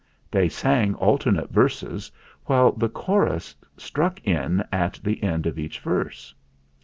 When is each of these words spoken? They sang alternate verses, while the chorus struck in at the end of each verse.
They 0.31 0.49
sang 0.49 0.95
alternate 0.95 1.51
verses, 1.51 2.11
while 2.45 2.71
the 2.71 2.89
chorus 2.89 3.55
struck 3.77 4.19
in 4.25 4.63
at 4.71 4.99
the 5.03 5.21
end 5.21 5.45
of 5.45 5.59
each 5.59 5.79
verse. 5.79 6.33